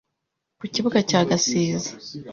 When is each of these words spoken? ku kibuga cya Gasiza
ku 0.59 0.65
kibuga 0.73 0.99
cya 1.09 1.19
Gasiza 1.29 1.91